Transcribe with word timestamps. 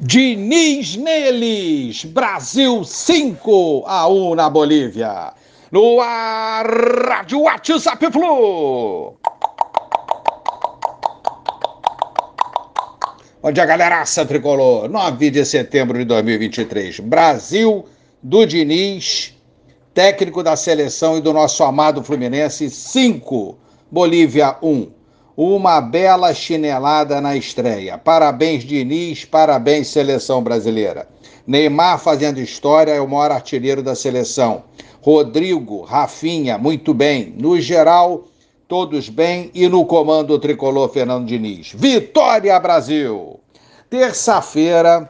Diniz 0.00 0.94
neles, 0.94 2.04
Brasil 2.04 2.84
5 2.84 3.82
a 3.84 4.06
1 4.06 4.36
na 4.36 4.48
Bolívia. 4.48 5.32
No 5.72 6.00
ar, 6.00 6.64
Rádio 7.08 7.40
WhatsApp 7.40 8.06
Flu. 8.12 9.16
Bom 13.42 13.50
dia, 13.50 13.66
galeraça 13.66 14.24
tricolor. 14.24 14.88
9 14.88 15.30
de 15.30 15.44
setembro 15.44 15.98
de 15.98 16.04
2023. 16.04 17.00
Brasil 17.00 17.84
do 18.22 18.46
Diniz, 18.46 19.34
técnico 19.92 20.44
da 20.44 20.54
seleção 20.54 21.18
e 21.18 21.20
do 21.20 21.32
nosso 21.32 21.64
amado 21.64 22.04
Fluminense, 22.04 22.70
5. 22.70 23.58
Bolívia 23.90 24.56
1 24.62 24.97
uma 25.40 25.80
bela 25.80 26.34
chinelada 26.34 27.20
na 27.20 27.36
estreia. 27.36 27.96
Parabéns, 27.96 28.64
Diniz, 28.64 29.24
parabéns, 29.24 29.86
seleção 29.86 30.42
brasileira. 30.42 31.06
Neymar 31.46 32.00
fazendo 32.00 32.40
história 32.40 32.90
é 32.90 33.00
o 33.00 33.06
maior 33.06 33.30
artilheiro 33.30 33.80
da 33.80 33.94
seleção. 33.94 34.64
Rodrigo, 35.00 35.82
Rafinha, 35.82 36.58
muito 36.58 36.92
bem. 36.92 37.32
No 37.38 37.60
geral, 37.60 38.24
todos 38.66 39.08
bem. 39.08 39.52
E 39.54 39.68
no 39.68 39.86
comando 39.86 40.34
o 40.34 40.40
tricolor 40.40 40.88
Fernando 40.88 41.28
Diniz. 41.28 41.70
Vitória, 41.72 42.58
Brasil! 42.58 43.38
Terça-feira 43.88 45.08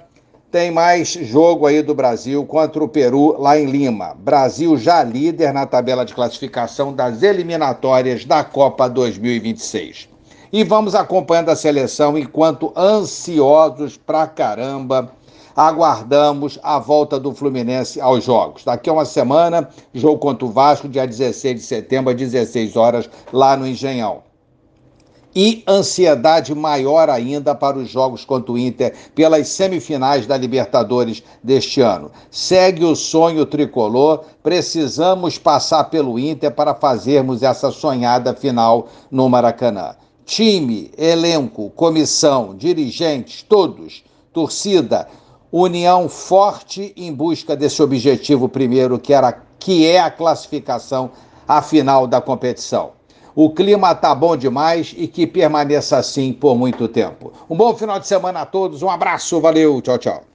tem 0.51 0.71
mais 0.71 1.09
jogo 1.09 1.65
aí 1.65 1.81
do 1.81 1.95
Brasil 1.95 2.45
contra 2.45 2.85
o 2.85 2.89
Peru 2.89 3.35
lá 3.41 3.59
em 3.59 3.65
Lima. 3.65 4.15
Brasil 4.15 4.77
já 4.77 5.03
líder 5.03 5.55
na 5.55 5.65
tabela 5.65 6.05
de 6.05 6.13
classificação 6.13 6.93
das 6.93 7.23
eliminatórias 7.23 8.27
da 8.27 8.45
Copa 8.45 8.91
2026 8.91 10.18
e 10.53 10.65
vamos 10.65 10.95
acompanhando 10.95 11.51
a 11.51 11.57
seleção 11.57 12.17
enquanto 12.17 12.73
ansiosos 12.77 13.97
pra 13.97 14.27
caramba 14.27 15.13
aguardamos 15.59 16.57
a 16.63 16.79
volta 16.79 17.19
do 17.19 17.35
Fluminense 17.35 18.01
aos 18.01 18.23
jogos. 18.23 18.63
Daqui 18.63 18.89
a 18.89 18.93
uma 18.93 19.05
semana, 19.05 19.69
jogo 19.93 20.19
contra 20.21 20.47
o 20.47 20.53
Vasco, 20.53 20.89
dia 20.89 21.05
16 21.05 21.57
de 21.57 21.63
setembro, 21.63 22.13
às 22.13 22.17
16 22.17 22.77
horas, 22.77 23.11
lá 23.33 23.57
no 23.57 23.67
Engenhão. 23.67 24.23
E 25.35 25.65
ansiedade 25.67 26.55
maior 26.55 27.11
ainda 27.11 27.57
para 27.57 27.77
os 27.77 27.91
jogos 27.91 28.25
contra 28.25 28.53
o 28.53 28.59
Inter 28.59 28.95
pelas 29.17 29.49
semifinais 29.49 30.29
da 30.29 30.37
Libertadores 30.37 31.25
deste 31.43 31.81
ano. 31.81 32.13
Segue 32.31 32.85
o 32.85 32.95
sonho 32.95 33.45
tricolor, 33.45 34.25
precisamos 34.45 35.39
passar 35.39 35.85
pelo 35.91 36.21
Inter 36.21 36.53
para 36.53 36.73
fazermos 36.73 37.43
essa 37.43 37.73
sonhada 37.73 38.33
final 38.33 38.87
no 39.11 39.29
Maracanã 39.29 39.97
time, 40.29 40.91
elenco, 40.99 41.71
comissão, 41.71 42.55
dirigentes, 42.55 43.43
todos, 43.43 44.05
torcida, 44.31 45.09
união 45.51 46.07
forte 46.07 46.93
em 46.95 47.11
busca 47.11 47.57
desse 47.57 47.83
objetivo 47.83 48.47
primeiro, 48.47 48.99
que, 48.99 49.15
era, 49.15 49.33
que 49.59 49.87
é 49.87 49.99
a 49.99 50.11
classificação 50.11 51.11
à 51.49 51.63
final 51.63 52.07
da 52.07 52.21
competição. 52.21 52.91
O 53.35 53.49
clima 53.51 53.95
tá 53.95 54.15
bom 54.15 54.37
demais 54.37 54.95
e 54.99 55.09
que 55.09 55.27
permaneça 55.27 55.97
assim 55.97 56.35
por 56.35 56.55
muito 56.55 56.87
tempo. 56.89 57.33
Um 57.49 57.57
bom 57.57 57.75
final 57.75 57.99
de 57.99 58.07
semana 58.07 58.43
a 58.43 58.47
todos, 58.47 58.83
um 58.83 58.91
abraço, 58.91 59.41
valeu, 59.41 59.81
tchau, 59.81 59.97
tchau. 59.97 60.29